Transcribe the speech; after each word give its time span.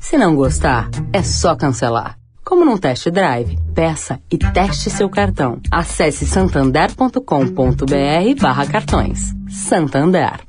Se 0.00 0.16
não 0.16 0.34
gostar, 0.34 0.88
é 1.12 1.22
só 1.22 1.56
cancelar. 1.56 2.16
Como 2.44 2.64
num 2.64 2.78
test 2.78 3.10
drive, 3.10 3.58
peça 3.74 4.20
e 4.30 4.38
teste 4.38 4.88
seu 4.88 5.10
cartão. 5.10 5.60
Acesse 5.70 6.24
santander.com.br 6.24 8.40
barra 8.40 8.66
cartões. 8.66 9.34
Santander. 9.50 10.40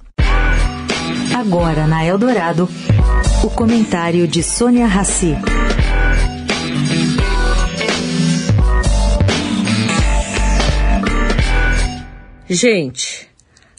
Agora 1.37 1.87
na 1.87 2.05
Eldorado, 2.05 2.69
o 3.43 3.49
comentário 3.49 4.27
de 4.27 4.41
Sônia 4.41 4.87
Rassi. 4.87 5.35
Gente, 12.47 13.27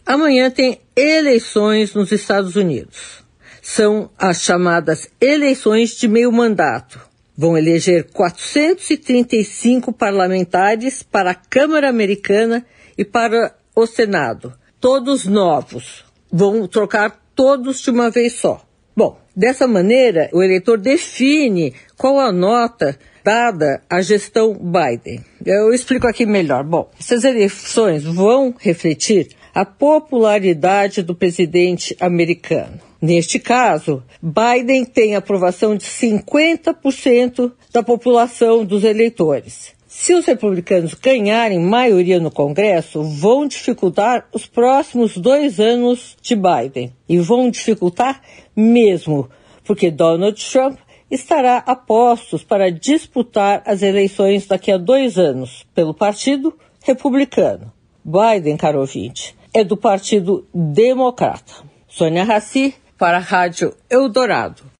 amanhã 0.06 0.50
tem 0.50 0.80
eleições 0.94 1.94
nos 1.94 2.12
Estados 2.12 2.54
Unidos. 2.54 3.19
São 3.62 4.10
as 4.18 4.42
chamadas 4.42 5.08
eleições 5.20 5.96
de 5.96 6.08
meio 6.08 6.32
mandato. 6.32 7.00
Vão 7.36 7.56
eleger 7.56 8.10
435 8.12 9.92
parlamentares 9.92 11.02
para 11.02 11.30
a 11.30 11.34
Câmara 11.34 11.88
Americana 11.88 12.64
e 12.98 13.04
para 13.04 13.54
o 13.74 13.86
Senado. 13.86 14.52
Todos 14.78 15.26
novos. 15.26 16.04
Vão 16.30 16.66
trocar 16.66 17.18
todos 17.34 17.80
de 17.80 17.90
uma 17.90 18.10
vez 18.10 18.34
só. 18.34 18.62
Bom, 18.96 19.18
dessa 19.34 19.66
maneira, 19.66 20.28
o 20.32 20.42
eleitor 20.42 20.78
define 20.78 21.74
qual 21.96 22.18
a 22.18 22.30
nota 22.30 22.98
dada 23.24 23.82
à 23.88 24.00
gestão 24.02 24.52
Biden. 24.54 25.24
Eu 25.44 25.72
explico 25.72 26.06
aqui 26.06 26.26
melhor. 26.26 26.64
Bom, 26.64 26.90
essas 26.98 27.24
eleições 27.24 28.04
vão 28.04 28.54
refletir 28.58 29.28
a 29.54 29.64
popularidade 29.64 31.02
do 31.02 31.14
presidente 31.14 31.96
americano. 32.00 32.80
Neste 33.00 33.38
caso, 33.38 34.02
Biden 34.22 34.84
tem 34.84 35.16
aprovação 35.16 35.74
de 35.74 35.84
50% 35.84 37.52
da 37.72 37.82
população 37.82 38.64
dos 38.64 38.84
eleitores. 38.84 39.72
Se 39.86 40.14
os 40.14 40.24
republicanos 40.24 40.94
ganharem 40.94 41.58
maioria 41.58 42.20
no 42.20 42.30
Congresso, 42.30 43.02
vão 43.02 43.46
dificultar 43.46 44.28
os 44.32 44.46
próximos 44.46 45.16
dois 45.16 45.58
anos 45.58 46.16
de 46.22 46.36
Biden. 46.36 46.92
E 47.08 47.18
vão 47.18 47.50
dificultar 47.50 48.22
mesmo, 48.54 49.28
porque 49.64 49.90
Donald 49.90 50.40
Trump 50.50 50.78
estará 51.10 51.58
a 51.58 51.74
postos 51.74 52.44
para 52.44 52.70
disputar 52.70 53.62
as 53.66 53.82
eleições 53.82 54.46
daqui 54.46 54.70
a 54.70 54.78
dois 54.78 55.18
anos 55.18 55.66
pelo 55.74 55.92
Partido 55.92 56.54
Republicano. 56.84 57.72
Biden, 58.04 58.56
caro 58.56 58.80
ouvinte, 58.80 59.34
é 59.52 59.64
do 59.64 59.76
Partido 59.76 60.46
Democrata. 60.54 61.52
Sônia 61.88 62.24
Raci, 62.24 62.74
para 62.96 63.16
a 63.16 63.20
Rádio 63.20 63.74
Eldorado. 63.88 64.70